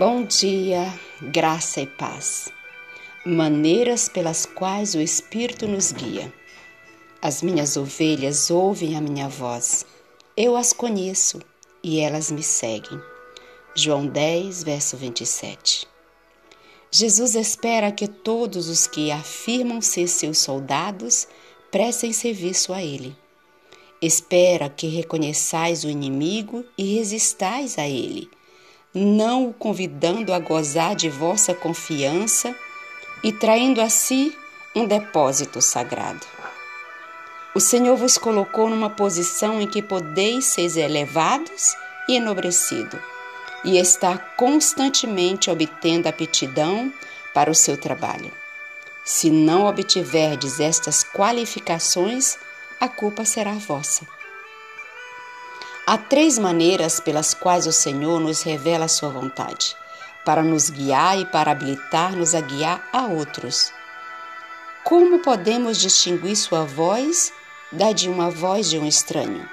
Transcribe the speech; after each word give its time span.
Bom 0.00 0.24
dia, 0.24 0.98
graça 1.20 1.82
e 1.82 1.86
paz. 1.86 2.50
Maneiras 3.22 4.08
pelas 4.08 4.46
quais 4.46 4.94
o 4.94 4.98
Espírito 4.98 5.68
nos 5.68 5.92
guia. 5.92 6.32
As 7.20 7.42
minhas 7.42 7.76
ovelhas 7.76 8.50
ouvem 8.50 8.96
a 8.96 9.00
minha 9.02 9.28
voz. 9.28 9.84
Eu 10.34 10.56
as 10.56 10.72
conheço 10.72 11.38
e 11.84 12.00
elas 12.00 12.30
me 12.30 12.42
seguem. 12.42 12.98
João 13.74 14.06
10, 14.06 14.64
verso 14.64 14.96
27. 14.96 15.86
Jesus 16.90 17.34
espera 17.34 17.92
que 17.92 18.08
todos 18.08 18.70
os 18.70 18.86
que 18.86 19.10
afirmam 19.10 19.82
ser 19.82 20.08
seus 20.08 20.38
soldados 20.38 21.28
prestem 21.70 22.10
serviço 22.14 22.72
a 22.72 22.82
Ele. 22.82 23.14
Espera 24.00 24.70
que 24.70 24.86
reconheçais 24.86 25.84
o 25.84 25.90
inimigo 25.90 26.64
e 26.78 26.94
resistais 26.94 27.76
a 27.76 27.86
ele 27.86 28.30
não 28.94 29.48
o 29.48 29.52
convidando 29.52 30.32
a 30.32 30.38
gozar 30.38 30.96
de 30.96 31.08
vossa 31.08 31.54
confiança 31.54 32.54
e 33.22 33.32
traindo 33.32 33.80
a 33.80 33.88
si 33.88 34.36
um 34.74 34.86
depósito 34.86 35.60
sagrado. 35.60 36.26
O 37.54 37.60
Senhor 37.60 37.96
vos 37.96 38.16
colocou 38.16 38.68
numa 38.68 38.90
posição 38.90 39.60
em 39.60 39.66
que 39.66 39.82
podeis 39.82 40.46
ser 40.46 40.76
elevados 40.76 41.74
e 42.08 42.16
enobrecido, 42.16 43.00
e 43.64 43.76
está 43.76 44.16
constantemente 44.18 45.50
obtendo 45.50 46.08
aptidão 46.08 46.92
para 47.34 47.50
o 47.50 47.54
seu 47.54 47.76
trabalho. 47.76 48.30
Se 49.04 49.30
não 49.30 49.66
obtiverdes 49.66 50.60
estas 50.60 51.02
qualificações, 51.02 52.36
a 52.80 52.88
culpa 52.88 53.24
será 53.24 53.52
vossa. 53.54 54.06
Há 55.92 55.98
três 55.98 56.38
maneiras 56.38 57.00
pelas 57.00 57.34
quais 57.34 57.66
o 57.66 57.72
Senhor 57.72 58.20
nos 58.20 58.42
revela 58.42 58.84
a 58.84 58.88
sua 58.88 59.08
vontade, 59.08 59.76
para 60.24 60.40
nos 60.40 60.70
guiar 60.70 61.18
e 61.18 61.26
para 61.26 61.50
habilitar-nos 61.50 62.32
a 62.32 62.40
guiar 62.40 62.88
a 62.92 63.06
outros. 63.06 63.72
Como 64.84 65.18
podemos 65.18 65.78
distinguir 65.78 66.36
sua 66.36 66.64
voz 66.64 67.32
da 67.72 67.90
de 67.90 68.08
uma 68.08 68.30
voz 68.30 68.70
de 68.70 68.78
um 68.78 68.86
estranho? 68.86 69.50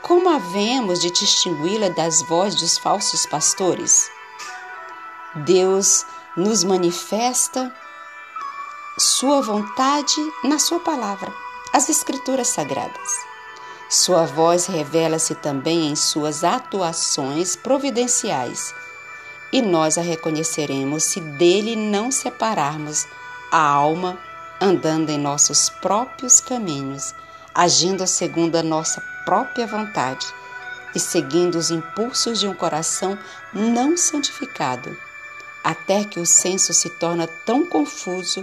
Como 0.00 0.28
havemos 0.28 1.00
de 1.00 1.10
distingui-la 1.10 1.88
das 1.88 2.22
vozes 2.28 2.60
dos 2.60 2.78
falsos 2.78 3.26
pastores? 3.26 4.08
Deus 5.44 6.06
nos 6.36 6.62
manifesta 6.62 7.74
sua 8.96 9.40
vontade 9.40 10.14
na 10.44 10.60
sua 10.60 10.78
palavra, 10.78 11.32
as 11.72 11.88
escrituras 11.88 12.46
sagradas. 12.46 13.31
Sua 13.94 14.24
voz 14.24 14.64
revela-se 14.64 15.34
também 15.34 15.90
em 15.90 15.94
suas 15.94 16.42
atuações 16.44 17.56
providenciais, 17.56 18.74
e 19.52 19.60
nós 19.60 19.98
a 19.98 20.00
reconheceremos 20.00 21.04
se 21.04 21.20
dele 21.20 21.76
não 21.76 22.10
separarmos 22.10 23.06
a 23.50 23.60
alma 23.60 24.18
andando 24.58 25.10
em 25.10 25.18
nossos 25.18 25.68
próprios 25.68 26.40
caminhos, 26.40 27.14
agindo 27.54 28.06
segundo 28.06 28.56
a 28.56 28.62
nossa 28.62 29.02
própria 29.26 29.66
vontade 29.66 30.26
e 30.94 30.98
seguindo 30.98 31.56
os 31.56 31.70
impulsos 31.70 32.40
de 32.40 32.48
um 32.48 32.54
coração 32.54 33.18
não 33.52 33.94
santificado, 33.94 34.96
até 35.62 36.02
que 36.02 36.18
o 36.18 36.24
senso 36.24 36.72
se 36.72 36.88
torna 36.88 37.28
tão 37.44 37.66
confuso 37.66 38.42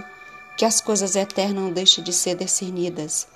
que 0.56 0.64
as 0.64 0.80
coisas 0.80 1.16
eternas 1.16 1.56
não 1.56 1.72
deixam 1.72 2.04
de 2.04 2.12
ser 2.12 2.36
discernidas 2.36 3.26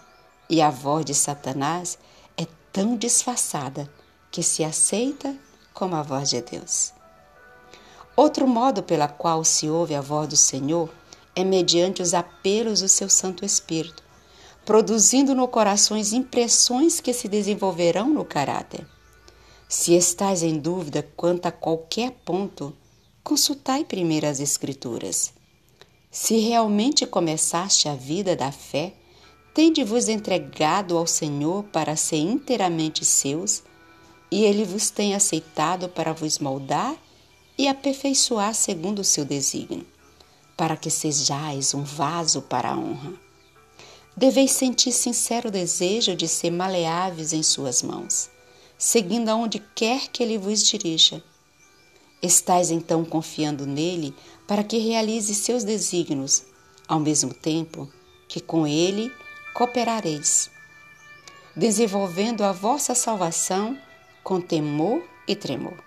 e 0.54 0.62
a 0.62 0.70
voz 0.70 1.04
de 1.04 1.12
Satanás 1.12 1.98
é 2.36 2.46
tão 2.72 2.96
disfarçada 2.96 3.90
que 4.30 4.40
se 4.40 4.62
aceita 4.62 5.34
como 5.72 5.96
a 5.96 6.02
voz 6.02 6.30
de 6.30 6.40
Deus. 6.42 6.92
Outro 8.14 8.46
modo 8.46 8.80
pela 8.80 9.08
qual 9.08 9.42
se 9.42 9.68
ouve 9.68 9.96
a 9.96 10.00
voz 10.00 10.28
do 10.28 10.36
Senhor 10.36 10.88
é 11.34 11.42
mediante 11.42 12.00
os 12.00 12.14
apelos 12.14 12.82
do 12.82 12.88
seu 12.88 13.08
Santo 13.08 13.44
Espírito, 13.44 14.00
produzindo 14.64 15.34
no 15.34 15.48
coração 15.48 15.96
impressões 15.96 17.00
que 17.00 17.12
se 17.12 17.26
desenvolverão 17.26 18.08
no 18.08 18.24
caráter. 18.24 18.86
Se 19.68 19.92
estais 19.92 20.44
em 20.44 20.56
dúvida 20.56 21.04
quanto 21.16 21.46
a 21.46 21.50
qualquer 21.50 22.12
ponto, 22.24 22.72
consultai 23.24 23.84
primeiro 23.84 24.28
as 24.28 24.38
Escrituras. 24.38 25.32
Se 26.12 26.38
realmente 26.38 27.04
começaste 27.06 27.88
a 27.88 27.96
vida 27.96 28.36
da 28.36 28.52
fé, 28.52 28.94
Tende-vos 29.54 30.08
entregado 30.08 30.98
ao 30.98 31.06
Senhor 31.06 31.62
para 31.64 31.94
ser 31.94 32.16
inteiramente 32.16 33.04
seus, 33.04 33.62
e 34.28 34.42
ele 34.42 34.64
vos 34.64 34.90
tem 34.90 35.14
aceitado 35.14 35.88
para 35.88 36.12
vos 36.12 36.40
moldar 36.40 36.96
e 37.56 37.68
aperfeiçoar 37.68 38.52
segundo 38.52 38.98
o 38.98 39.04
seu 39.04 39.24
desígnio, 39.24 39.86
para 40.56 40.76
que 40.76 40.90
sejais 40.90 41.72
um 41.72 41.84
vaso 41.84 42.42
para 42.42 42.70
a 42.70 42.76
honra. 42.76 43.12
Deveis 44.16 44.50
sentir 44.50 44.90
sincero 44.90 45.52
desejo 45.52 46.16
de 46.16 46.26
ser 46.26 46.50
maleáveis 46.50 47.32
em 47.32 47.42
suas 47.44 47.80
mãos, 47.80 48.28
seguindo 48.76 49.28
aonde 49.28 49.62
quer 49.72 50.08
que 50.08 50.20
ele 50.20 50.36
vos 50.36 50.64
dirija. 50.64 51.22
Estais 52.20 52.72
então 52.72 53.04
confiando 53.04 53.66
nele 53.66 54.12
para 54.48 54.64
que 54.64 54.78
realize 54.78 55.32
seus 55.32 55.62
desígnios, 55.62 56.42
ao 56.88 56.98
mesmo 56.98 57.32
tempo 57.32 57.88
que 58.26 58.40
com 58.40 58.66
ele 58.66 59.12
cooperareis, 59.54 60.50
desenvolvendo 61.54 62.42
a 62.42 62.50
vossa 62.50 62.92
salvação 62.94 63.78
com 64.22 64.40
temor 64.40 65.00
e 65.28 65.36
tremor. 65.36 65.78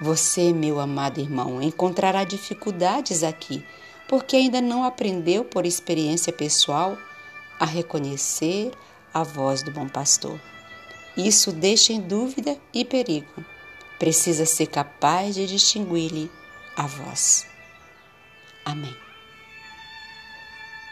Você, 0.00 0.52
meu 0.52 0.78
amado 0.78 1.20
irmão, 1.20 1.60
encontrará 1.60 2.22
dificuldades 2.22 3.24
aqui, 3.24 3.64
porque 4.08 4.36
ainda 4.36 4.60
não 4.60 4.84
aprendeu 4.84 5.44
por 5.44 5.66
experiência 5.66 6.32
pessoal 6.32 6.96
a 7.58 7.66
reconhecer 7.66 8.70
a 9.12 9.24
voz 9.24 9.62
do 9.62 9.72
bom 9.72 9.88
pastor. 9.88 10.40
Isso 11.16 11.52
deixa 11.52 11.92
em 11.92 12.00
dúvida 12.00 12.56
e 12.72 12.84
perigo. 12.84 13.44
Precisa 13.98 14.46
ser 14.46 14.66
capaz 14.66 15.34
de 15.34 15.46
distinguir-lhe 15.46 16.30
a 16.76 16.86
voz. 16.86 17.46
Amém. 18.64 19.11